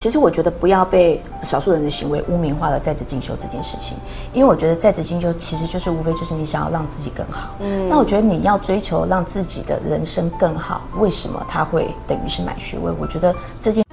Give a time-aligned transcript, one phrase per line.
[0.00, 3.96] 其实我觉得不要被少数人的行为污名化了在职进修这件事情，
[4.32, 7.56] 因为我觉得在职进修其实就是无非就是你想要让自己更好。
[7.58, 12.92] 嗯，那我觉得你要追求让自己的人生更好，为什么他会等于是买学位？
[13.00, 13.87] 我觉得这件。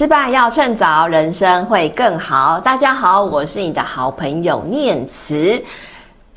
[0.00, 2.58] 失败要趁早，人生会更好。
[2.60, 5.62] 大家好，我是你的好朋友念慈。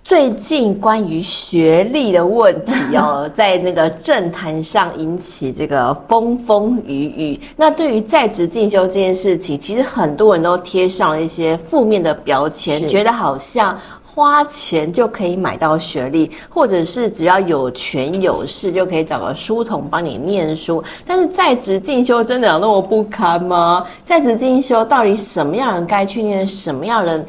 [0.04, 7.40] 最近关于学历的问题哦， 在那个政坛上引起这个风风雨雨。
[7.56, 13.80] 那对于在职进修这件事情，其实很多人都贴上了一些负面的标签，觉得好像。
[14.14, 20.84] 花钱就可以买到学历，或者是只要有权有势就可以找个书童帮你念书。
[21.04, 23.86] 但是在职进修真的有那么不堪吗？
[24.04, 27.26] 在职进修到底什么样人该去念，什么样人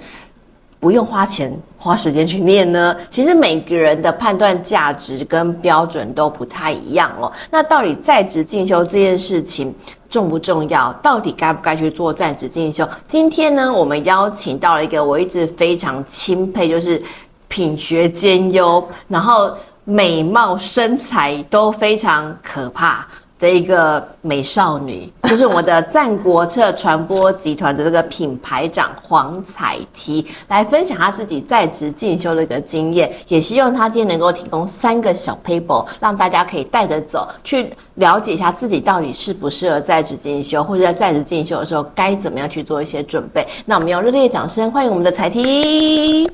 [0.85, 2.95] 不用花钱花时间去练呢？
[3.09, 7.33] 其实每个人的判断价值跟标准都不太一样哦。
[7.51, 9.75] 那到底在职进修这件事情，
[10.11, 10.93] 重不重要？
[11.03, 12.87] 到底该不该去做在职进修？
[13.09, 17.03] 今天呢，我们邀请到了一个我一直非常钦佩，就是
[17.49, 19.51] 品学兼优，然后
[19.85, 23.09] 美貌身材都非常可怕。
[23.45, 43.47] 的一个美少女， 就是我们的战国策传播集团的这个品牌长黄彩缇，来分享她自己在职进修的一个经验，也希望她今天能够提供三个小 paper，，让大家可以带着走，去了解一下自己到底适不适合在职进修，或者在在职进修的时候该怎么样去做一些准备。
[43.67, 46.25] 那我们用热烈掌声欢迎我们的彩缇。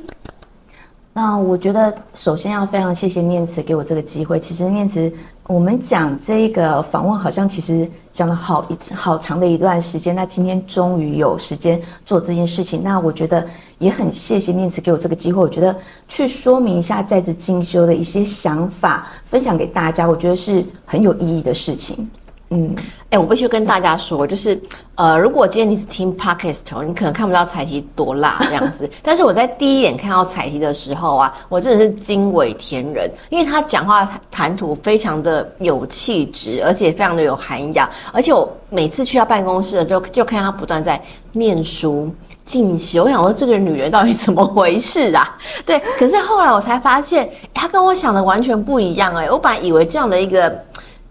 [1.13, 4.39] 那我觉得，首先要非常谢谢念慈给我这个机会。
[4.39, 5.13] 其实念慈，
[5.49, 10.15] 我们讲这个访问，好像其实讲了好一好长的一段时间。
[10.15, 13.45] 那今天终于有时间做这件事情，那我觉得
[13.79, 15.43] 也很谢谢念慈给我这个机会。
[15.43, 22.09] 我觉得去说明一下在职进修的一些想法，分享给大家，我觉得是很有意义的事情。
[22.53, 22.75] 嗯，
[23.11, 24.61] 哎、我必须跟大家说，就是，
[25.01, 28.87] 呃，如果今天你是听 Podcast，你可能看不到彩缇多辣这样子。
[29.03, 37.89] 但是我在第一眼看到彩缇的时候啊，我真的是惊为天人，因为他讲话谈吐非常的有气质，而且非常的有涵养。
[38.13, 42.13] 而且我每次去他办公室的时候，就看他不断在念书
[42.45, 43.05] 进修。
[43.05, 45.35] 我想说，这个女人到底怎么回事啊？
[45.65, 49.17] 对，可是后来我才发现，她跟我想的完全不一样。
[49.17, 50.63] 哎，我本来以为这样的一个。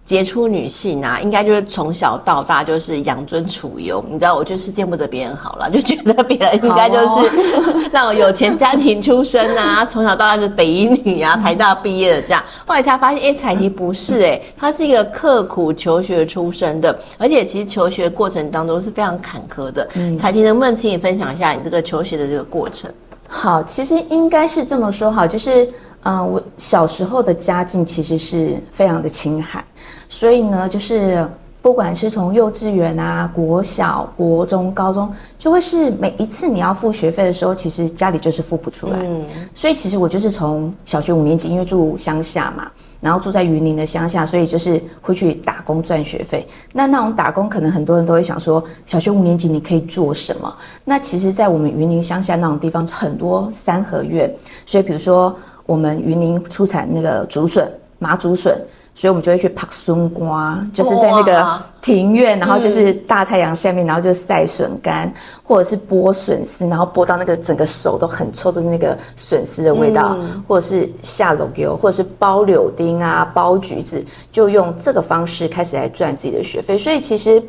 [0.10, 12.44] 杰出女性啊，应该就是从小到大就是养尊处优，你知道，我就是见不得别人好了， 就觉得别人应该就是 那种有钱家庭出身啊， 从小到大是北一女啊，台大毕业的这样。
[12.66, 19.88] 后来才发现，哎、欸，采缇不是哎、欸，她是一个刻苦求学出身的，而且其实求学过程当中是非常坎坷的。
[19.94, 22.92] 嗯，采缇能不能请你分享一下你这个求学的这个过程？
[23.28, 25.70] 好，其实应该是这么说，好，就是。
[26.04, 29.64] 嗯，我小时候的家境其实是非常的清寒，
[30.08, 31.28] 所以呢，就是
[31.62, 38.98] 不管是从幼稚园啊、国小、国中、高中，就会是每一次你要付学费的时候，其实家里就是付不出来。
[39.04, 42.72] 嗯，所以其实我就是从小学五年级，因为住乡下嘛，
[43.02, 46.48] 然后住在云林的乡下，所以就是会去打工赚学费。
[46.72, 50.56] 那那种打工，可能很多人都会想说，小学五年级你可以做什么？
[50.86, 54.34] 那其实，在我们云林乡下那种地方，很多三合院，
[54.66, 55.38] 所以比如说。
[55.70, 58.60] 我们云林出产那个竹笋、麻竹笋，
[58.96, 65.14] 所以我们就会去拍笋瓜，就是在那个庭院，然后就是大太阳下面，然后就晒笋干，
[65.44, 76.76] 或者是剥笋丝，然后剥到那个整个手都很臭的那个笋丝的味道，或者是下楼给，或者是包柳丁啊、包橘子，就用这个方式开始来赚自己的学费。
[76.76, 77.40] 所以其实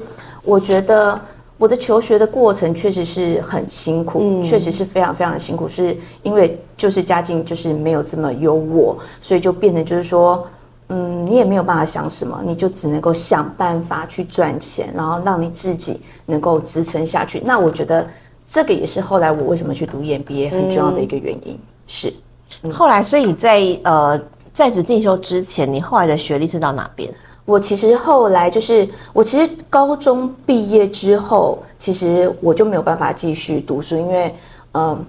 [0.45, 1.19] 我觉得。
[1.61, 10.49] 我的求学的过程确实是很辛苦，嗯，确实是非常非常的辛苦，是因为就是家境就是没有这么优渥，所以就变成就是说，
[10.89, 17.43] 嗯，你也没有办法想什么，你就只能够想办法去赚钱，然后让你自己能够支撑下去。
[17.45, 18.09] 那我觉得
[18.47, 21.53] 这个也是后来我为什么去读 EMBA 很重要的一个原因。
[21.53, 22.15] 嗯、是、
[22.63, 24.19] 嗯，后来所以在呃
[24.55, 27.13] 在职进修之前，你后来的学历是到哪边？
[27.45, 34.35] 我其实后来就是，我其实高中毕业之后，其实我就没有办法继续读书，因为，
[34.73, 35.05] 嗯，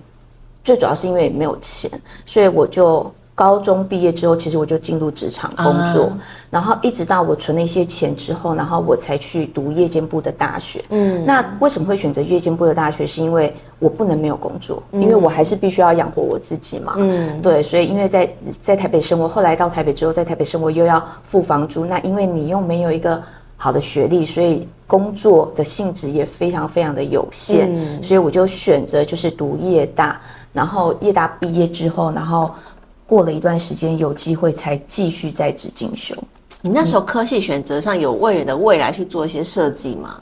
[0.64, 1.90] 最主要是因为没有钱，
[2.26, 3.12] 所以我就。
[3.34, 6.20] 高中毕业之后，其实我就进入职场工作，啊，
[6.50, 10.84] 然后一直到我存了一些钱之后，然后我才去读夜间部的大学。
[10.90, 13.06] 嗯，那为什么会选择夜间部的大学？
[13.06, 16.94] 是因为我不能没有工作，嗯，因为我还是必须要养活我自己嘛。
[16.98, 18.32] 嗯，对，所以因为在
[18.62, 23.24] 在台北生活，后来到台北之后，在台北生活又要付房租，那因为你又没有一个
[23.58, 30.20] 好的学历，所以工作的性质也非常非常的有限，嗯、所以我就选择就是读夜大，
[30.52, 32.52] 然后夜大毕业之后，然后
[33.12, 36.16] 过了一段时间有机会才继续在职进修。
[36.62, 40.18] 你那时候科系选择上有为你的未来去做一些设计吗？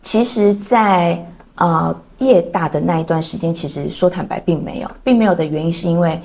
[0.00, 1.26] 其实在，在
[1.56, 6.18] 呃业大的那一段时间，其实说坦白并没有，并没有的原因是因为。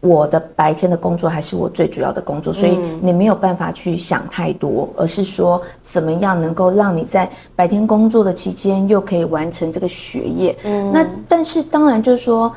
[0.00, 10.58] 我的白天的工作还是我最主要的工作，所以你没有办法去想太多，而是说怎么样能够让你在白天工作的期间又可以完成这个学业。
[10.64, 12.52] 嗯，那但是当然就是说。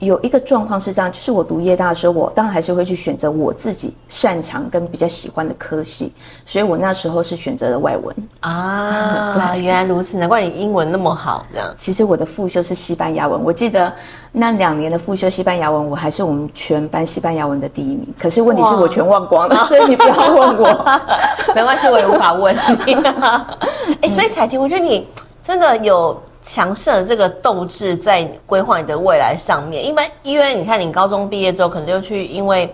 [0.00, 6.12] 有一个状况是这样，就是我读夜大的时候，我当然还是会去选择我自己擅长跟比较喜欢的科系，
[6.44, 9.32] 所以我那时候是选择了外文啊。
[9.54, 11.46] 对，原来如此，难怪你英文那么好。
[11.50, 13.90] 这样，其实我的副修是西班牙文，我记得
[14.32, 18.06] 那两年的副修西班牙文，我还是我们全班西班牙文的第一名。
[18.18, 21.00] 可是问题是我全忘光了，所以你不要问我，
[21.54, 22.54] 没关系，我也无法问
[22.86, 22.94] 你。
[24.02, 25.08] 哎，所以彩婷，我觉得你
[25.42, 26.20] 真的有。
[26.46, 32.72] 强盛的这个斗志在规划你的未来上面，因为因为你看你高中毕业之后，可能就去因为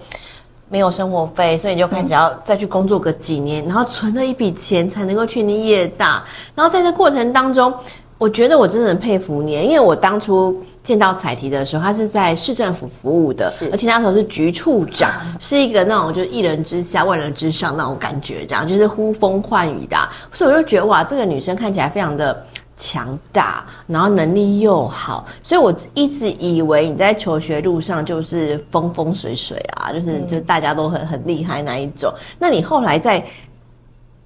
[0.69, 6.23] 没有生活费，所以你就开始要再去工作个几年，然后存了一笔钱才能够去念夜大。
[6.55, 7.73] 然后在这过程当中，
[8.19, 15.11] 我觉得我真的很佩服你，因为我当初见到彩缇的时候，他是在市政府服务的，而且那时候是局处长，
[15.41, 19.97] 是一个那种就是一人之下万人之上那种感觉，这样就是呼风唤雨的，
[20.31, 22.45] 所以我就觉得哇，这个女生看起来非常的。
[22.85, 32.13] 强大，然后能力又好，所以我一直以为你在求学路上就是风风水水啊，就是就大家都很很厉害那一种。
[32.41, 33.25] 那你后来在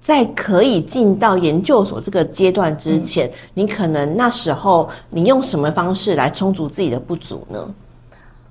[0.01, 7.75] 在可以进到研究所这个阶段之前，嗯、你可能那时候你用什么方式来充足自己的不足呢？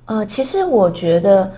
[0.05, 1.51] 呃，其实我觉得，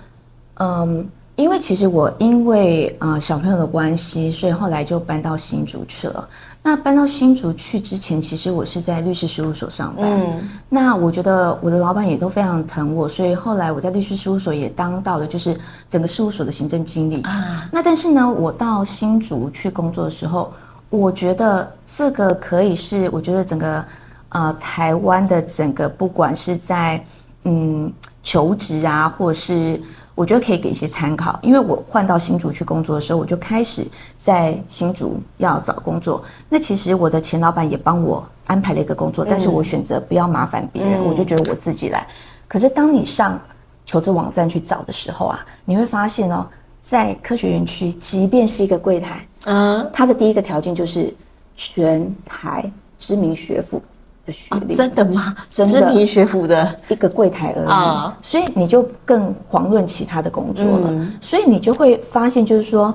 [0.55, 6.27] 嗯，因为其实我因为呃小朋友的关系，所以后来就搬到新竹去了。
[6.69, 10.05] 那搬到新竹去之前，其实我是在律师事务所上班。
[10.07, 17.23] 嗯，那我觉得我的老板也都非常疼我，所以后来我在律师事务所也当到了就是整个事务所的行政经理。
[17.23, 20.53] 啊，那但是呢，我到新竹去工作的时候，
[20.91, 23.83] 我觉得这个可以是我觉得整个
[24.29, 27.03] 呃台湾的整个不管是在
[27.45, 29.81] 嗯求职啊，或者是。
[30.19, 33.87] 我觉得可以给一些参考，因为我换到新竹去工作的时候，我就开始
[34.17, 36.21] 在新竹要找工作。
[36.49, 42.05] 那其实我的前老板也帮我安排了一个工作，但是我选择不要麻烦别人，嗯、我就觉得我自己来。
[42.49, 43.39] 可是当你上
[43.85, 46.45] 求职网站去找的时候啊，你会发现哦，
[46.81, 51.13] 在科学园区，即便是一个柜台，嗯，它的第一个条件就是
[51.55, 53.81] 全台知名学府。
[54.31, 55.35] 学历、啊、真的吗？
[55.49, 60.87] 真的，知名学府的一个柜台而已，啊、所以你就更遑论其他的工作了。
[60.89, 62.93] 嗯、所以你就会发现，就是说，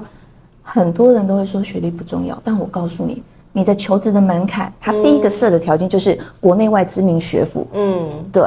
[0.63, 3.23] 很多人都会说学历不重要，但我告诉你，
[3.53, 7.67] 你的求职的门槛，它第一个设的条件就是国内外知名学府。
[7.73, 8.43] 嗯，对。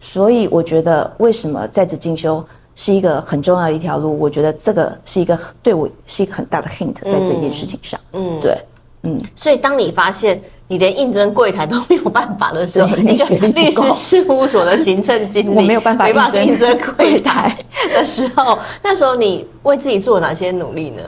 [0.00, 2.44] 所以我觉得，为什么在职进修
[2.76, 4.16] 是一个很重要的一条路？
[4.16, 7.98] 我觉得这个是一个对我是一个很大的 hint，在这件事情上。
[8.12, 8.56] 嗯，对。
[9.02, 17.56] 嗯，所以当你发现你连应征柜台都没有办法的时候，一个律师事务所的行政经理，我没有办法应征柜台
[17.94, 21.02] 的时候，那时候你为自己做了哪些努力呢？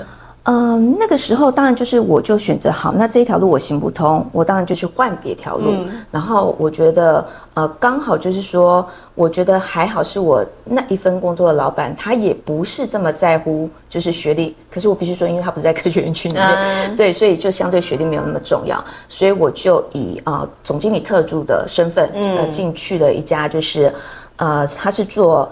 [0.45, 5.71] 嗯，那个时候当然就是我就选择好，那这一条路我行不通，我当然就去换别条路。
[5.71, 8.85] 嗯、然后我觉得呃刚好就是说，
[9.15, 14.57] 我觉得还好是我那一份工作的老板，他也不是这么在乎就是学历。
[14.71, 18.83] 可是我必须说，因为他不是在科学园区里面，嗯、 对，所以就相对学历没有那么重要。
[19.11, 23.93] 所以我就以啊、呃、总经理特助的身份，嗯、呃，进去了一家就是
[24.37, 25.49] 呃他是做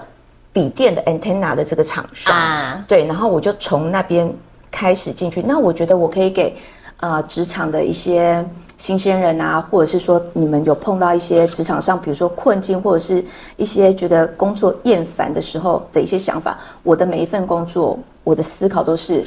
[0.51, 4.35] 笔电的 antenna 的这个厂商，啊、对，然后我就从那边。
[4.79, 6.55] 开始进去，那我觉得我可以给，
[6.99, 13.25] 呃，职场的一些新鲜人啊，或者是说你们有碰到一些职场上，比如说困境，或者是
[13.57, 16.57] 一些觉得工作厌烦的时候的一些想法。
[16.85, 19.25] 我的每一份工作，我的思考都是，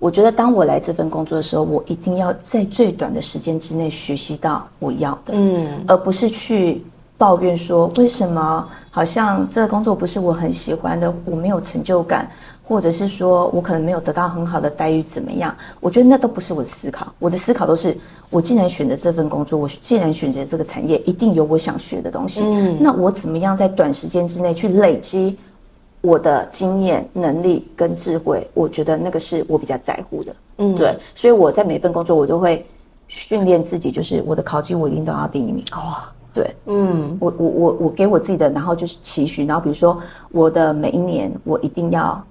[0.00, 6.84] 我觉得当我来这份工作的时候，我一定要在最短的时间之内学习到我要的，嗯，而不是去
[7.16, 12.28] 抱怨说为什么好像这个工作不是我很喜欢的，我没有成就感。
[12.68, 15.56] 或者是说我可能没有得到很好的待遇，怎么样？
[15.80, 17.10] 我觉得那都不是我的思考。
[17.18, 17.96] 我的思考都是，
[18.28, 22.42] 我既然选择这份工作，我既然选择这个产业，一定有我想学的东西。
[22.44, 25.38] 嗯，那我怎么样在短时间之内去累积
[26.02, 28.46] 我的经验、能力跟智慧？
[28.52, 30.36] 我觉得那个是我比较在乎的。
[30.58, 32.66] 嗯，对，所以我在每份工作，我都会
[33.06, 35.64] 训练自己，就是我的考绩我一定都要第一名。
[35.72, 39.98] 哦，对，嗯，我我我我给我自己的，然后就是期许，然后比如说
[40.32, 42.22] 我的每一年，我一定要。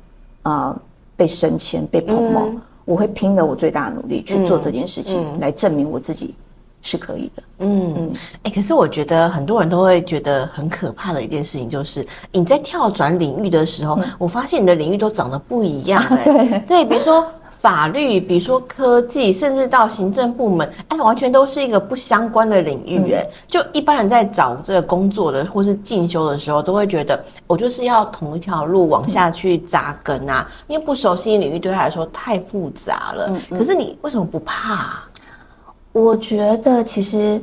[0.47, 0.81] 啊、呃，
[1.15, 6.33] 被升迁、被 promote，、嗯、我会拼了我最大的努力去做这件事情，来证明我自己
[6.81, 7.43] 是可以的。
[7.59, 8.11] 嗯嗯，
[8.43, 16.01] 哎、欸，可是我觉得很多人都会觉得很可怕的一件事情，就是你在跳转领域的时候，嗯、我发现你的领域都长得不一样。
[16.23, 17.25] 对，对，比如说。
[17.67, 33.37] 法律，比如说科技，甚至到行政部门，哎，完全都是一个不相关的领域，哎、嗯，就一般人在找这个工作的或是进修的时候，都会觉得我就是要同一条路往下去扎根啊，嗯、因为不熟悉领域对他来说太复杂了。
[33.49, 35.09] 可是你为什么不怕、啊？
[35.91, 37.41] 我觉得其实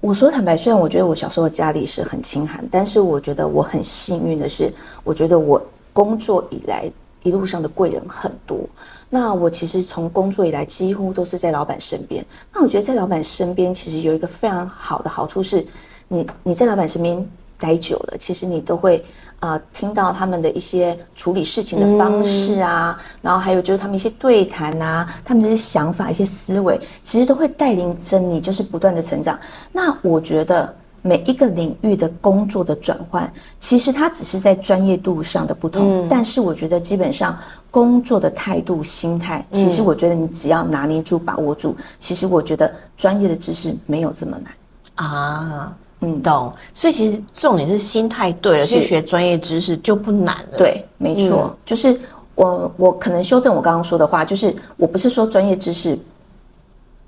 [0.00, 4.68] 我说坦白，虽然我觉得我小时候家里是很清寒，但是我觉得我很幸运的是，
[5.04, 6.90] 我觉得我工作以来
[7.22, 8.58] 一路上的贵人很多。
[9.10, 12.24] 那我其实从工作以来，几乎都是在老板身边。
[12.52, 15.64] 那我觉得在老板身边，其实有一个非常好的好处是，
[16.08, 19.02] 你你在老板身边待久了，其实你都会
[19.40, 29.38] 呃听到他们的一些处理事情的方式啊，嗯、然后还有就是他们一些对谈啊，他们的一些想法、一些思维，其实都会带领着你，就是不断的成长。
[29.72, 30.74] 那我觉得。
[31.02, 37.38] 每一个领域的工作的转换，其实它只是在专业度上的不同，嗯、但是我觉得基本上
[37.70, 45.72] 工作的态度、心态，其实我觉得你只要拿捏住、把握住，嗯、其实我觉得专业的知识没有这么难啊。
[46.00, 46.52] 嗯，懂。
[46.74, 50.58] 所以其实重点是心态对了，去学专业知识就不难了。
[50.58, 51.98] 对，没错，嗯、就是
[52.34, 55.98] 我我可能修正我刚刚说的话，就是我不是说专业知识。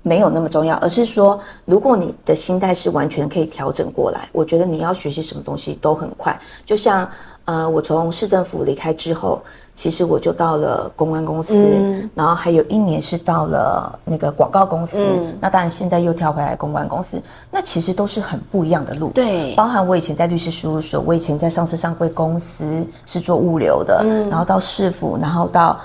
[0.03, 6.39] 没有那么重要，而是说，如果你的心态是完全可以调整过来，我觉得你要学习什么东西都很快。
[6.65, 7.07] 就像，
[7.45, 9.39] 呃，我从市政府离开之后，
[9.75, 14.97] 其实我就到了公关公司，嗯、然后还有一年是到了那个广告公司。
[14.97, 19.09] 嗯、那当然现在又跳回来公关公司，那其实都是很不一样的路。
[19.09, 25.79] 对，包含我以前在律师事务所，我以前在上市上柜公司是做物流的，嗯、然后到市府，然后到。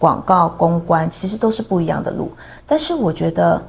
[0.00, 2.32] 广告公关其实都是不一样的路，
[2.66, 3.62] 但是我觉得，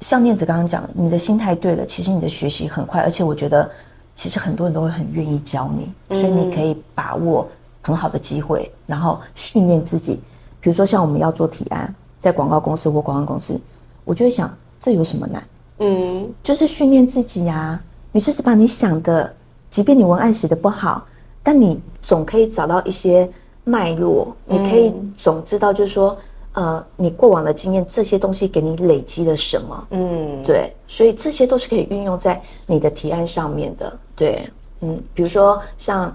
[0.00, 3.70] 像念子刚刚讲的，你的心态对了，其实你的学习很快，而且我觉得，
[4.16, 7.48] 其实很多人都会很愿意教你，所以你可以把握
[7.80, 10.18] 很好的机会，然后训练自己。
[10.60, 13.56] 比如说像我们要做提案，在广告公司或广告公司，
[14.04, 15.44] 我就会想，这有什么难？
[15.78, 17.80] 嗯，就是训练自己呀、啊。
[18.10, 19.32] 你就是把你想的，
[19.70, 21.06] 即便你文案写的不好，
[21.40, 23.30] 但你总可以找到一些。
[23.64, 26.16] 脉络，你可以总知道，就是说，
[26.54, 29.86] 嗯、呃，你过往的经验，这些东西给你累积了什么？
[29.90, 33.96] 嗯，对，所以这些都是可以运用在你的提案上面的。
[34.16, 34.48] 对，
[34.80, 36.12] 嗯，比如说像，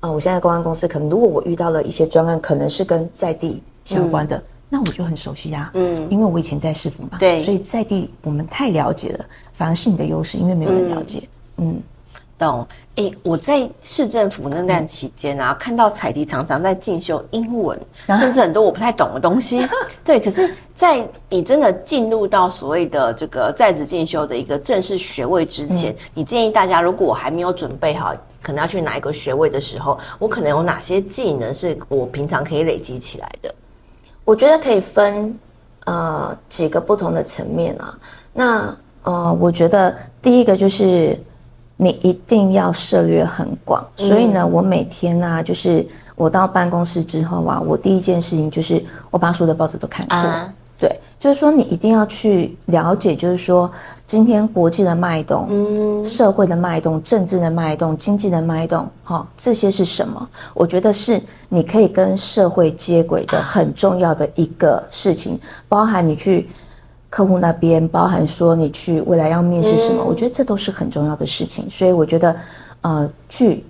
[0.00, 5.70] 呃，我现在公安公司，可能如果我遇到了一些专案，可能是跟在地相关的，嗯、那我就很熟悉呀、啊。
[5.74, 11.22] 嗯，因为我以前在市府嘛，对，所以在地我们太了解了，反而是你的优势，因为没有人了解。
[11.56, 11.70] 嗯。
[11.70, 11.82] 嗯
[12.42, 19.64] 懂，哎，我在市政府那段期间啊，嗯、看到彩迪常常在进修英文， 啊、甚至很多我不太懂的东西。
[20.04, 33.54] 对，可是，在你真的进入到所谓的这个在职进修的一个正式学位之前，嗯、你建议大家，如果我还没有准备好，可能要去哪一个学位的时候，我可能有哪些技能是我平常可以累积起来的？
[34.24, 35.38] 我觉得可以分
[35.84, 37.96] 呃几个不同的层面啊。
[38.32, 41.16] 那呃，我觉得第一个就是。
[41.82, 45.84] 你一定要涉略很广，所以呢，我每天呢、啊，就是
[46.14, 50.16] 我到办公室之后啊，我第一件事情就是我把所有的报纸都看过。
[50.16, 53.68] 啊、对，就是说你一定要去了解，就是说
[54.06, 60.28] 今天国际的脉动、嗯，社会的脉动、政治的脉动、经济的脉动，哈、哦，这些是什么？
[60.54, 65.36] 我觉得是你可以跟社会接轨的很重要的一个事情，
[65.68, 66.48] 包含你去。
[67.12, 71.68] 客户那边包含说你去未来要面试什么，嗯、我觉得这都是很重要的事情。
[71.68, 72.34] 所以我觉得，
[72.80, 73.62] 呃，去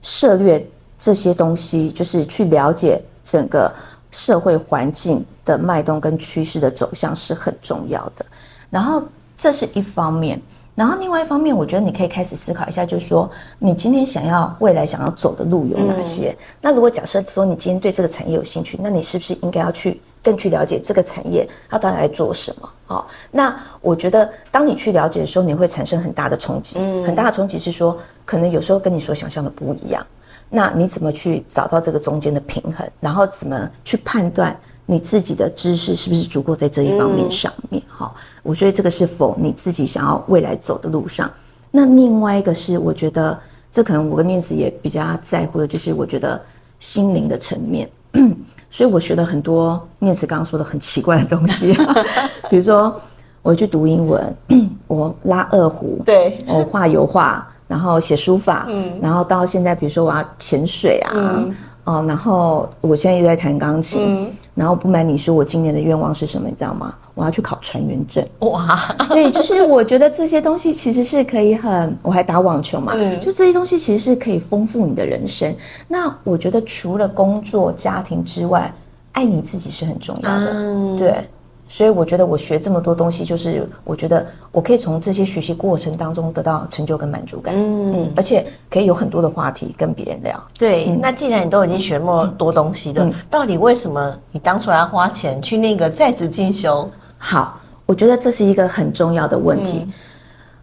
[0.00, 0.64] 涉略
[0.96, 3.74] 这些东西，就是去了解整个
[4.12, 8.24] 社会环境的脉动跟趋势的走向是很重要的。
[8.70, 9.02] 然后
[9.36, 10.40] 这是一方面，
[10.78, 16.30] 然后另外一方面，我觉得你可以开始思考一下，就是说你今天想要未来想要走的路有哪些？
[16.30, 20.00] 嗯、那如果假设说你今天对这个产业有兴趣，那你是不是应该要去？
[20.20, 22.68] 更去了解这个产业，它到底在做什么？
[22.88, 26.78] 哦，那我觉得，当你去了解的时候，你会产生很大的冲击。
[26.80, 30.04] 嗯，很大的冲击是说，可能有时候跟你所想象的不一样。
[30.50, 32.88] 那你怎么去找到这个中间的平衡？
[33.00, 37.82] 然后怎么去判断你自己的知识是不是足够在这一方面上面？
[37.88, 38.12] 哈、
[38.42, 41.30] 我觉得这个是否你自己想要未来走的路上。
[41.70, 43.38] 那另外一个是，我觉得
[43.70, 46.40] 这可能我跟念慈也比较在乎的，就是我觉得
[46.78, 47.88] 心灵的层面。
[48.70, 51.76] 所以我学了很多念慈刚刚说的很奇怪的东西，
[52.48, 52.98] 比如说
[53.42, 54.36] 我去读英文，
[54.86, 66.48] 我拉二胡，对，我画油画，然后写书法，嗯，然后到现在，比如说我要潜水啊，嗯、哦，然后我现在又在弹钢琴，嗯、然后不瞒你说，我今年的愿望是什么？
[66.48, 66.94] 你知道吗？
[67.14, 68.26] 我要去考船员证。
[68.38, 68.78] 哇，
[69.10, 75.54] 对，就是我觉得这些东西其实是可以很，我还打网球嘛，嗯，就这些东西其实是可以丰富你的人生。
[75.86, 78.72] 那我觉得除了工作、家庭之外，
[79.12, 81.28] 爱你自己是很重要的，嗯，对。
[81.70, 90.42] 所以我觉得我学这么多东西，就是我觉得我可以从这些学习过程当中得到成就跟满足感，嗯嗯，而且可以有很多的话题跟别人聊。
[90.58, 96.88] 对，嗯、那既然你都已经学那么多东西了，嗯、到底为什么你当初要花钱去那个在职进修？
[97.18, 99.86] 好，我觉得这是一个很重要的问题。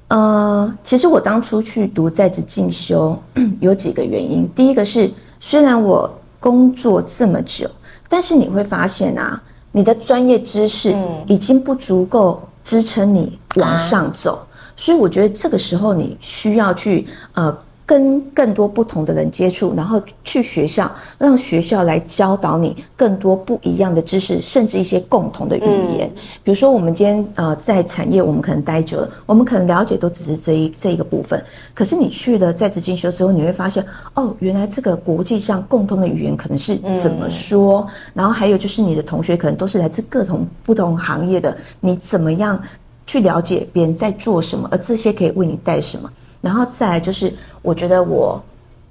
[0.07, 3.15] 嗯、呃，其实我当初去读在职进修
[3.61, 4.49] 有几个原因。
[4.55, 5.07] 第一个是，
[5.39, 7.69] 虽然我工作这么久，
[8.09, 9.39] 但是你会发现啊。
[9.75, 10.95] 你的专业知识
[11.27, 17.53] 已经不足够支撑你往上走，嗯、所以我觉得这个时候你需要去呃。
[17.85, 26.11] 跟更多不同的人接触，然后去学校，让学校来教导你更多不一样的知识，甚至一些共同的语言。
[26.15, 31.39] 嗯、比如说，我们今天呃在产业，我们可能待久了，我们可能了解都只是这一这一个部分。
[31.75, 37.81] 可是你去了在职进修之后，你会发现，哦，原来这个国际上共通的语言可能是怎么说。
[37.81, 42.59] 嗯、然后还有就是你的同学可能都是来自各种不同行业的，你怎么样
[43.05, 46.09] 去了解别人在做什么，而这些可以为你带什么？
[46.45, 47.33] 然后再来就是，
[47.63, 48.39] 我觉得我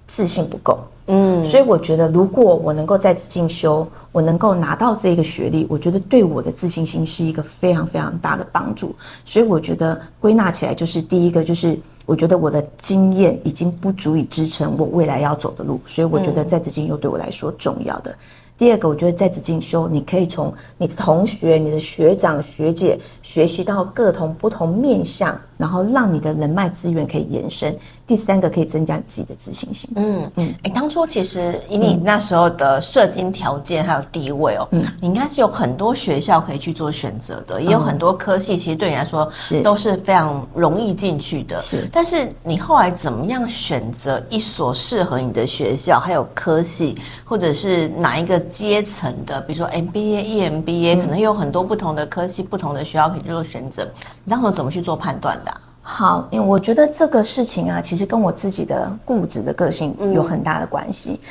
[0.09, 8.93] 自信不够，嗯，所以我觉得如果我能够在职进修，我能够拿到这个学历，我觉得对我的自信心是一个非常非常大的帮助。
[9.25, 18.13] 所以我觉得归纳起来就是，第一个就是，我觉得我的经验已经不足以支撑我未来要走的路，所以我觉得在职进修对我来说重要的。
[18.57, 27.77] 第二个，我觉得在职进修，你可以从你的同学、你的学长、学姐学习到各同不同面向，然后让你的人脉资源可以延伸。
[28.07, 29.91] 第三个，可以增加你自己的自信心。
[29.97, 41.61] 嗯嗯，哎，当初其实以你那时候的社经条件还有地位哦，嗯，你应该是有很多学校可以去做选择的，也有很多科系，其实对你来说是都是非常容易进去的。
[41.61, 46.95] 是，但是你后来怎么样选择一所适合你的学校，还有科系，
[47.25, 48.44] 或者是哪一个？
[48.51, 53.87] 阶层的，比如说 MBA、EMBA，可能有很多不同的科系、嗯、不同的学校可以做选择。
[54.25, 55.61] 你当时怎么去做判断的、啊？
[55.87, 61.21] 好，因为我觉得这个事情啊，其实跟我自己的固执的个性有很大的关系。
[61.21, 61.29] 嗯、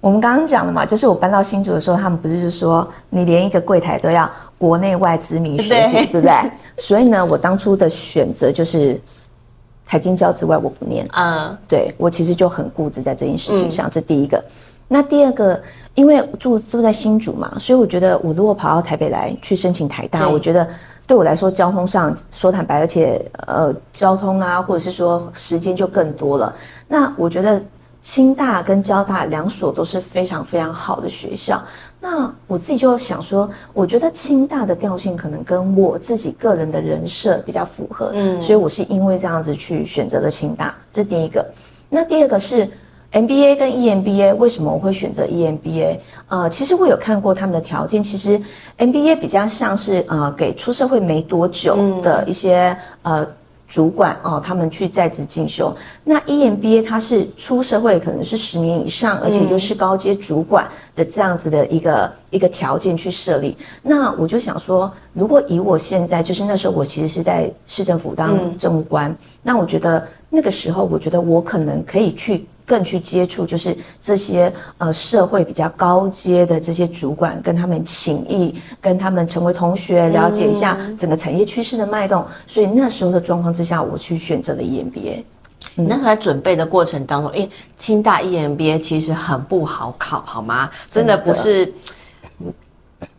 [0.00, 6.50] 我们刚刚讲了嘛，就是我搬到新竹的时候，他们不是就说你连一个柜台都要国内外知名学府，对，不对？
[6.76, 9.00] 所以呢，我当初的选择就是
[9.86, 11.08] 台经教之外我不念。
[11.12, 14.44] 嗯，对，我其实就很固执在这件事情上，嗯、这第一个。
[14.94, 15.60] 那第二个，
[15.96, 20.68] 因为住住在新竹嘛，所以我觉得我如果跑到台北来去申请台大，我觉得
[21.04, 26.54] 对我来说交通上说坦白，而且呃交通啊，或者是说时间就更多了。
[26.86, 27.60] 那我觉得
[28.02, 31.60] 清大跟交大两所都是非常非常好的学校。
[32.00, 41.44] 那我自己就想说，我觉得清大的调性可能跟我自己个人的人设比较符合，嗯，所以我是因为这样子去选择了清大，这第一个。
[41.90, 42.70] 那第二个是。
[43.14, 45.98] MBA 跟 EMBA 为什么我会选择 EMBA？
[46.26, 48.02] 呃，其实我有看过他们的条件。
[48.02, 48.40] 其实
[48.76, 53.26] MBA 比较像是呃给出社会没多久的一些、嗯、呃
[53.68, 55.72] 主管哦、呃，他们去在职进修。
[56.02, 63.56] 那 EMBA 它是出社会可能是十年以上，而且又是高阶主管的这样子的一个、嗯、一个条件去设立。
[63.80, 72.44] 那我就想说，如果以我现在就是那时候我其实是在市政府当政务官，嗯、那我觉得那个时候我觉得我可能可以去。
[72.66, 82.22] 更去接触，就是这些呃社会比较高阶的这些主管，跟他们请益，跟他们成为同学，了解一下整个产业趋势的脉动。
[82.22, 85.22] 嗯、所以那时候的状况之下，我去选择了 EMBA。
[85.76, 87.48] 你、那在准备的过程当中，诶，
[87.78, 90.70] 清大 EMBA 其实很不好考，好吗？
[90.90, 91.72] 真的不是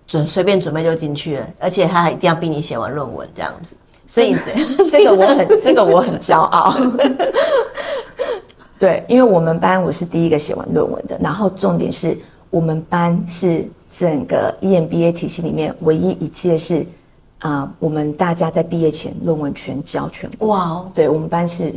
[0.07, 3.75] 准随便准备就进去了，而且他还一定要逼你写完论文这样子。
[4.07, 4.35] 所以
[4.91, 6.77] 这个我很 这个我很骄傲。
[8.85, 12.15] 对，因为我们班我是第一个写完论文的，然后重点是
[12.51, 16.81] 我们班是整个 EMBA 体系里面唯一一届是，
[17.39, 20.45] 啊、呃，我们大家在毕业前论文全交全部。
[20.49, 21.73] 哇哦，对我们班是，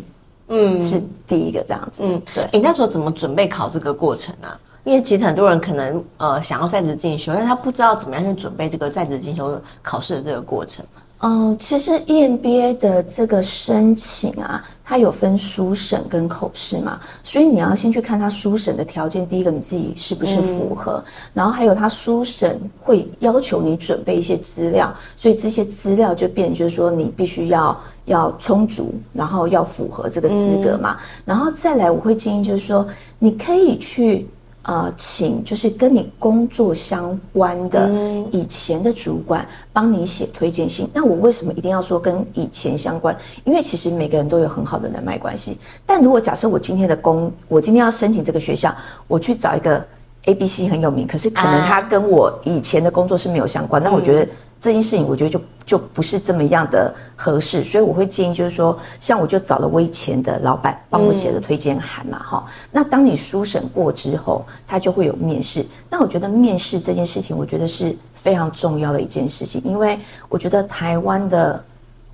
[0.48, 2.02] 嗯，是第一个这样子。
[2.04, 2.46] 嗯，对。
[2.52, 4.60] 你那时候怎么准备考这个过程啊？
[4.84, 10.84] 因为其实很多人可能呃想要在职进修，但是他不知道怎么样去准备这个在职进修考试的这个过程。
[11.20, 19.28] 嗯，其实 EMBA 的这个申请啊，它有分书审跟口试嘛，所以你要先去看它书审的条件。
[19.28, 21.02] 第一个，你自己是不是符合？
[21.04, 30.98] 嗯、然后还有它书审会要求你准备一些资料，所以这些资料就变就是说你必须要要充足，然后要符合这个资格嘛。
[31.00, 32.86] 嗯、然后再来，我会建议就是说，
[33.18, 34.24] 你可以去
[34.62, 37.88] 呃，请就是跟你工作相关的
[38.30, 40.86] 以前的主管帮你写推荐信。
[40.92, 43.16] 那我为什么一定要说跟以前相关？
[43.44, 45.56] 因为其实每个人都有很好的人脉关系。
[45.86, 48.74] 但如果假设我今天的工，我今天要申请这个学校，
[49.06, 49.82] 我去找一个
[50.28, 54.30] A、B、C 很有名，可是可能他跟我以前的工作是没有相关，那我觉得。
[54.60, 62.52] 这件事情我觉得就就不是这么样的合适，所以我会建议就是说，像我就找了我以前的老板帮我写的推荐函嘛，哈、嗯。
[62.72, 65.64] 那当你书审过之后，他就会有面试。
[65.88, 69.96] 那我觉得面试这件事情，我觉得是非常重要的一件事情，因为
[70.28, 71.62] 我觉得台湾的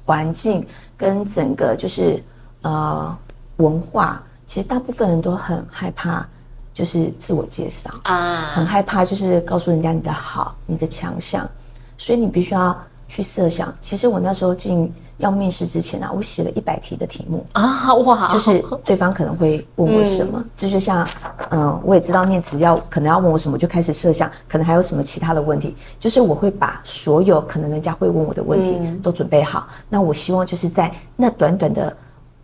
[0.05, 0.66] 环境
[0.98, 2.22] 跟整个就是
[2.61, 3.16] 呃
[3.57, 6.29] 文化，其实大部分人都很害怕，
[6.74, 11.48] 就是自我介绍啊，很害怕就是告诉人家你的好、你的强项。
[11.96, 12.76] 所以你必须要
[13.08, 13.72] 去设想。
[13.80, 18.26] 其实我那时候进要面试之前啊，我写了一百题的题目啊，哇！
[18.26, 21.08] 就是对方可能会问我什么，这、嗯、就像，
[21.50, 25.76] 嗯、呃，我也知道念慈要可能要问我什么，就开始设想，可能还有什么其他的问题。
[26.00, 29.68] 就是我会把所有可能人家会问我的问题都准备好。
[29.70, 31.96] 嗯、那我希望就是在那短短的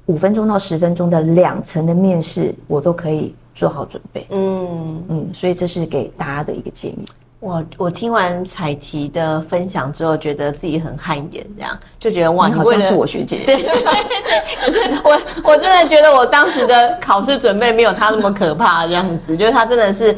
[0.07, 4.27] 五分钟到十分钟的两层的面试，我都可以做好准备。
[4.31, 7.07] 嗯嗯，所以这是给大家的一个建议。
[7.41, 13.39] 我我听完彩缇的分享之后，觉得自己很汗颜，这样就觉得哇，你好像是我学姐。
[13.47, 13.73] 对对对，
[14.61, 20.15] 可是我我真的觉得我当时的考试准备没有他那么可怕，这样子，就是他真的是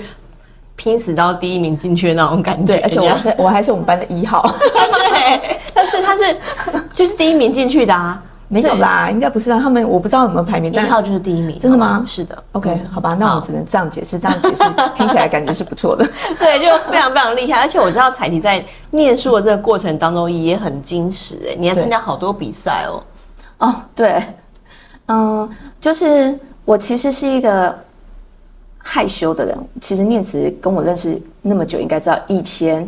[0.74, 2.74] 拼死到第一名进去的那种感觉。
[2.74, 4.42] 对，而且我是我还是我们班的一号。
[4.58, 6.36] 对，但是他是
[6.92, 8.20] 就是第一名进去的啊。
[8.52, 9.58] 没有啦，应该不是啊。
[9.58, 11.58] 他们我不知道有没有排名，一号就是第一名。
[11.58, 12.04] 真的吗？
[12.06, 12.44] 是的。
[12.52, 14.62] OK，好吧，那我只能这样解释，这样解释
[14.94, 16.04] 听起来感觉是不错的。
[16.38, 17.60] 对，就非常非常厉害。
[17.60, 23.02] 而且我知道采缇在念书的这个过程当中也很精实诶，你还参加好多比赛哦。
[23.56, 24.22] 哦，对，
[25.06, 25.48] 嗯，
[25.80, 27.74] 就是我其实是一个
[28.76, 29.58] 害羞的人。
[29.80, 32.86] 其实念慈跟我认识那么久，应该知道以前。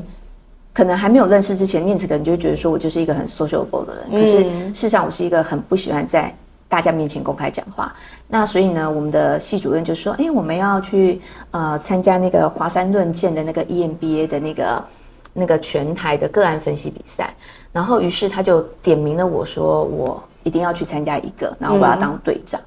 [0.75, 4.11] 可能还没有认识之前，念慈可能就会觉得说我就是一个很 sociable 的人。
[4.11, 6.35] 可是事实上，我是一个很不喜欢在
[6.69, 7.95] 大家面前公开讲话。
[8.27, 11.21] 那所以呢，我们的系主任就说：“哎，我们要去
[11.53, 14.85] 呃参加那个华山论剑的那个 EMBA 的那个
[15.33, 17.33] 那个全台的个案分析比赛。”
[17.73, 22.61] 然后于是他就点名了我说：“我一定要去参加一个，然后我要当队长。”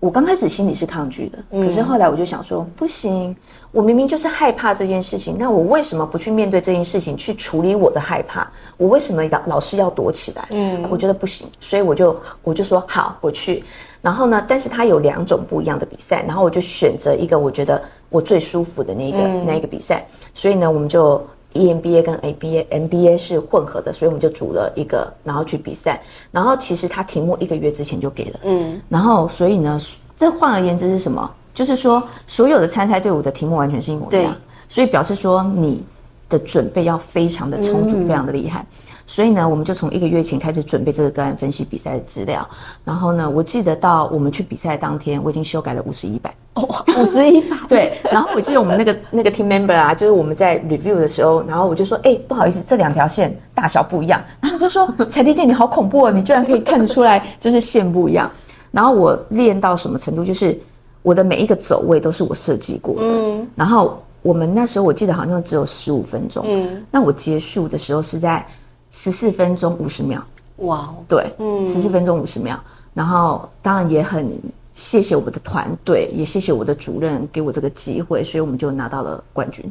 [0.00, 3.36] 我刚开始心里是抗拒的，可是后来我就想说，不行，
[3.70, 8.50] 我明明就是害怕这件事情，那我为什么不去面对这件事情，去处理我的害怕？
[8.78, 10.48] 我为什么老老是要躲起来？
[10.52, 13.62] 嗯，我觉得不行，所以我就我就说好，我去。
[14.00, 20.06] 然后呢，但是它有两种不一样的比赛，然后我就选择一个我觉得我最舒服的那个、嗯、那一个比赛。
[20.32, 21.22] 所以呢，我们就。
[21.54, 26.00] EMBA 跟 ABA、MBA 是混合的，所以我们就组了一个，然后去比赛。
[26.30, 28.80] 然后其实他题目一个月之前就给了，嗯。
[28.88, 29.78] 然后所以呢，
[30.16, 31.30] 这换而言之是什么？
[31.52, 34.36] 就是说所有的参赛队伍的题目完全是一模一样，
[34.68, 35.82] 所以表示说你
[36.28, 38.64] 的准备要非常的充足，嗯、非常的厉害。
[39.10, 42.48] 所以呢，我们就从一个月前开始准备这个个案分析比赛的资料。
[42.84, 46.32] 然后呢，我记得到我们去比赛当天，我已经修改了五十一版。
[46.54, 46.62] 哦，
[46.96, 47.58] 五十一版。
[47.68, 47.92] 对。
[48.04, 58.30] 然后我记得我们那个那个 team member 啊，就是我们在 review 的时候，然后我就说：“哎，不好意思，这两条线大小不一样。”然后我就说：“采缇姐，你好恐怖哦，你居然可以看得出来，就是线不一样。”
[58.70, 60.24] 然后我练到什么程度？
[60.24, 60.56] 就是
[61.02, 63.00] 我的每一个走位都是我设计过的。
[63.02, 63.48] 嗯。
[63.56, 66.44] 然后我们那时候我记得好像只有十五分钟。
[66.46, 66.80] 嗯。
[66.92, 68.46] 那我结束的时候是在。
[68.92, 70.22] 十四分钟五十秒，
[70.56, 72.58] 哇 Wow，对，嗯，十四分钟五十秒，
[72.94, 74.40] 然后当然也很
[74.72, 79.64] 谢谢我们的团队，也谢谢我的主任给我这个机会，所以我们就拿到了冠军。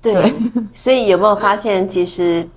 [0.00, 0.34] 对，对
[0.72, 2.48] 所以有没有发现，其实，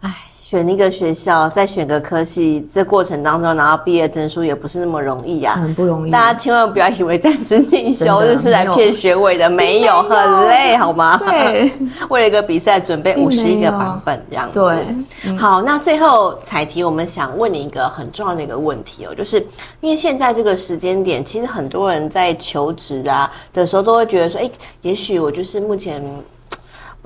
[0.00, 0.14] 唉。
[0.48, 6.10] 选一个学校，再选个科系，这过程当中拿到毕业证书也不是那么容易呀、啊，很不容易。
[6.12, 11.18] 大家千万不要以为在职进修就是来骗学位的，没有，很累，好吗？
[11.18, 11.68] 对，
[12.10, 14.60] 为了一个比赛准备五十一个版本这样子。
[14.60, 14.86] 对，
[15.24, 19.44] 嗯、好，那最后彩题，我们想问你一个很重要的一个问题哦，就是
[19.80, 24.48] 因为现在这个时间点，其实很多人在求职啊的时候都会觉得说，哎，
[24.82, 26.00] 也许我就是目前。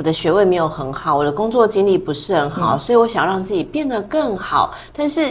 [0.01, 4.73] 我的学位没有很好，我的工作经历不是很好，嗯、所以我想让自己变得更好。
[4.97, 5.31] 但是，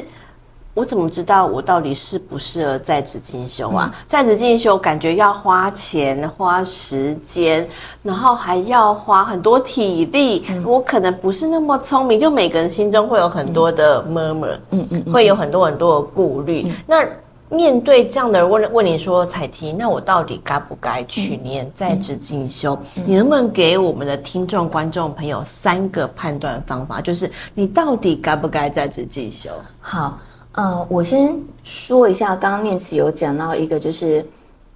[0.75, 3.91] 我怎么知道我到底适不适合在职进修啊？
[3.91, 7.67] 嗯、在职进修感觉要花钱、花时间，
[8.03, 10.45] 然后还要花很多体力。
[10.47, 16.67] 嗯、我可能不是那么聪明，就每个人心中会有很多的 murmur，嗯嗯，会有很多很多的顾虑。
[16.67, 17.03] 嗯、那
[17.49, 22.77] 面对这样的人问问你说，彩缇，那我到底该不该去念在职进修？
[23.05, 27.01] 你能不能给我们的听众、观众朋友三个判断方法？
[27.01, 29.49] 就是你到底该不该在职进修？
[29.79, 30.19] 好，
[30.51, 34.23] 呃，我先说一下，刚刚念慈有讲到一个，就是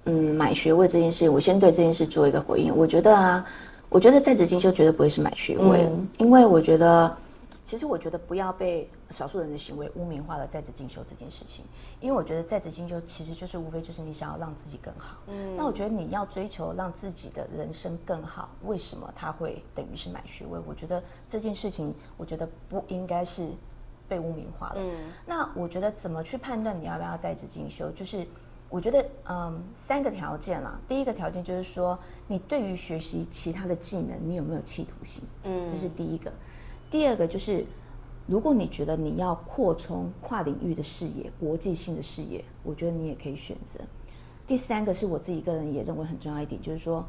[0.06, 2.76] 嗯买学位这件事，我先对这件事做一个回应。
[2.76, 3.44] 我觉得啊，
[3.88, 7.14] 我觉得在职进修绝对不会是买学位，嗯、因为我觉得。
[7.64, 11.64] 其实我觉得不要被少数人的行为污名化了在职进修这件事情，
[11.98, 15.16] 因为我觉得在职进修其实就是无非就是你想要让自己更好。
[15.28, 20.60] 嗯，那我觉得你要追求让自己的人生更好，为什么他会等于是买学位？
[20.66, 23.48] 我觉得这件事情，我觉得不应该是
[24.06, 24.76] 被污名化了。
[24.76, 27.90] 嗯，那我觉得怎么去判断你要不要在职进修？
[27.92, 28.26] 就是
[28.68, 30.78] 我觉得嗯三个条件啦。
[30.86, 35.24] 第一个条件就是说你对于学习其他的技能你有没有企图心？
[35.44, 36.30] 嗯，这是第一个。
[36.90, 37.66] 第二个就是，
[38.26, 43.80] 如果你觉得你要扩充跨领域的视野、国际性的视野，我觉得你也可以选择。
[44.46, 47.04] 第三个是我自己个人也认为很重要一点，就是说，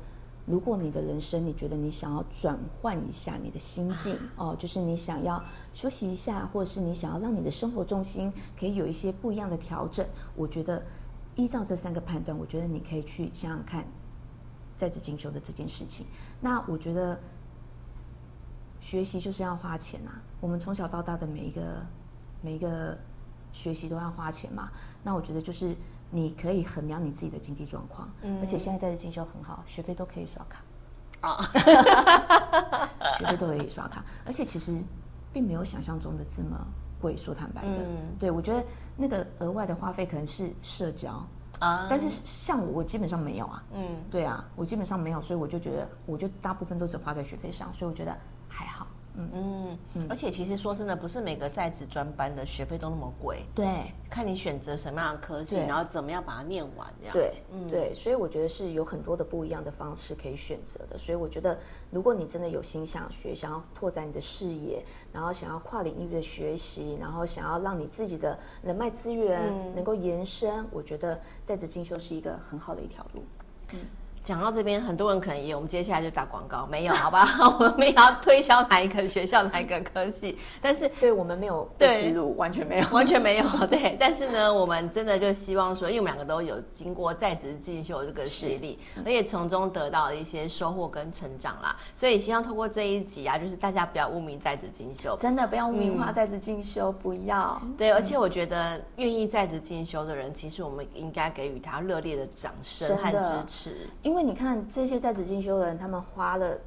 [0.46, 10.84] 如果你的人生你觉得你想要转换一下你的心境哦，就是你想要休息一下，或者是你想要让你的生活重心可以有一些不一样的调整，我觉得
[11.36, 13.86] 依照这三个判断，我觉得你可以去想想看，
[14.76, 16.08] 在职进修的这件事情。
[16.42, 17.20] 那我觉得。
[18.86, 21.84] 学习就是要花钱呐、啊，我们从小到大的每一个
[22.40, 22.96] 每一个
[23.52, 24.70] 学习都要花钱嘛。
[25.02, 25.76] 那我觉得就是
[26.12, 30.64] 你可以衡量你自己的经济状况，嗯，而且现在在的进修很好，学费都可以刷卡
[31.28, 31.50] 啊，
[33.18, 34.80] 学费都可以刷卡，而且其实
[35.34, 36.68] 并没有想象中的这么
[37.02, 37.18] 贵。
[37.18, 38.64] 说坦白的，嗯、对我觉得
[38.96, 41.26] 那个额外的花费可能是社交
[41.58, 48.16] 啊，但是像我，我基本上没有啊，嗯，对啊，我基本上没有，所以我就觉得，我就大部分都只花在学费上，所以我觉得。
[48.56, 49.30] 还好，嗯。
[49.34, 49.78] 嗯。
[49.94, 57.68] 嗯，而且其实说真的，不是每个在职专班的学费都那么贵，对，看你选择什么样的科系，然后怎么样把它念完，这样，对，嗯。
[57.68, 61.58] 对，所以我觉得是有很多的不一样的方式可以选择的，所以我觉得，
[61.92, 73.24] 如果你真的有心想学，想要拓展你的视野，然后想要跨领域的学习，然后想要让你自己的人脉资源能够延伸，嗯、我觉得在职进修是一个很好的一条路，
[73.74, 73.80] 嗯。
[74.26, 77.28] 讲到这边，很多人可能以为我们接下来就打广告，没有，好吧？
[77.60, 83.46] 我们也要推销哪一个学校、哪一个科系，但是对我们没有对，完全没有，完全没有。
[83.68, 97.62] 对，但是呢，我们真的就希望说，因为我们两个都有经过在职进修这个洗礼，而且从中得到了一些收获跟成长啦，所以希望透过这一集啊，就是大家不要污名在职进修，真的不要污名化在职进修，不要。
[97.78, 104.26] 对，而且我觉得愿意在职进修的人，其实我们应该给予他热烈的掌声和支持，因为。
[104.26, 106.58] 因为你看这些在职进修的人，他们花了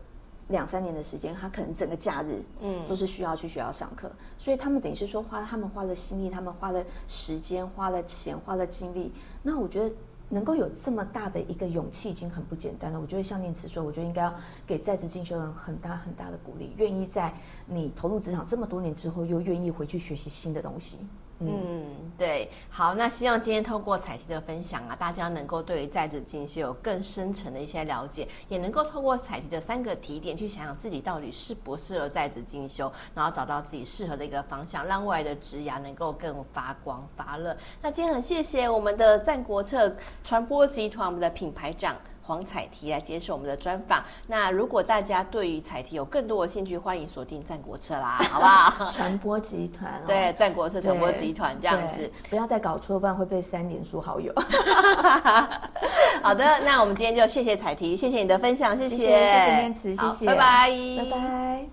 [0.48, 9.10] 两三年的时间，他可能整个假日，嗯，都是需要去学校上课，嗯、所以他们等于是说花，他们花了心力，他们花了时间，花了钱，花了精力。
[9.42, 9.90] 那我觉得
[10.28, 13.00] 能够有这么大的一个勇气，已经很不简单了。
[13.00, 14.34] 我觉得像念慈说，我觉得应该要
[14.66, 17.32] 给在职进修的人很大很大的鼓励，愿意在
[17.64, 20.98] 你投入职场这么多年之后，又愿意回去学习新的东西。
[21.40, 21.86] 嗯，
[22.18, 37.56] 对，好，那希望今天透过采缇的分享啊，大家能够对于在职进修有更深层的一些了解，也能够透过采缇的三个提点去想想自己到底适不适合在职进修，然后找到自己适合的一个方向，让未来的职涯能够更发光发热。
[37.80, 41.94] 那今天很谢谢我们的战国策传播集团我们的品牌长。
[42.28, 44.04] 黄彩缇来接受我们的专访。
[44.26, 48.84] 那如果大家对于彩缇有更多的兴趣，欢迎锁定战国策啦，好不好？
[48.92, 54.30] 传播集团、哦，对，战国策传播集团这样子，不要再搞错，不然会被删脸书好友。
[56.22, 61.66] 好的，那我们今天就谢谢彩缇，谢谢你的分享，谢谢，谢谢念慈，谢谢，拜拜，拜拜。